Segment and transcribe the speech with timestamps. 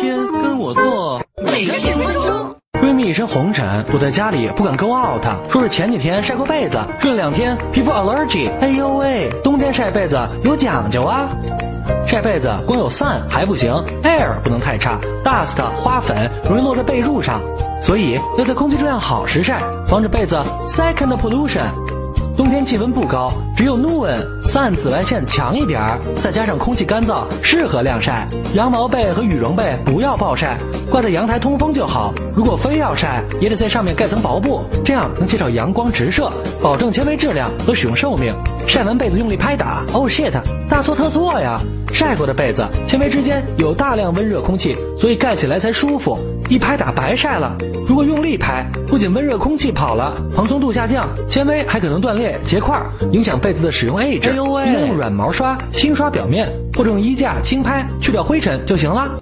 [0.00, 2.56] 天跟我做每周九分钟。
[2.80, 8.50] 闺蜜一身红疹，躲在家里不敢 go out，说是前几天晒过被子，睡了两天皮肤 allergy。
[8.60, 11.28] 哎呦喂，冬天晒被子有讲究啊！
[12.06, 13.70] 晒被子光有 sun 还不行
[14.02, 17.42] ，air 不能太差，dust 花粉容易落在被褥上，
[17.82, 21.66] 所以要在空气质量好时晒，防止被子 second pollution。
[22.40, 28.26] 冬天气温不高，只有 noon sun 紫外线强一点儿，再加上空气干燥，适合晾晒。
[28.54, 30.56] 羊毛被和羽绒被不要暴晒，
[30.90, 32.14] 挂在阳台通风就好。
[32.34, 38.34] 如果非要晒，也得在上面盖层薄布，这样能减少阳光直射，保证纤维质量和使用寿命。
[38.66, 40.32] 晒完被子用力拍打，oh shit，
[40.68, 41.60] 大错特错呀！
[41.92, 46.18] 晒过的被子纤维之间有大量温热空气，所以盖起来才舒服。
[46.48, 47.56] 一拍打白晒了。
[47.86, 52.80] 如果用力拍，不仅温热空气跑了，蓬松度下降，纤维还可能断裂结块，
[53.12, 54.32] 影响被子的使用 age。
[54.32, 59.20] 应该用软毛刷轻刷表面，或者用衣架轻拍去掉灰尘就行了。